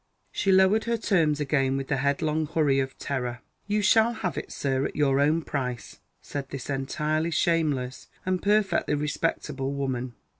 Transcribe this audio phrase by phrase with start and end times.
[0.31, 3.41] She lowered her terms again with the headlong hurry of terror.
[3.67, 8.95] "You shall have it, Sir, at your own price," said this entirely shameless and perfectly
[8.95, 10.15] respectable woman.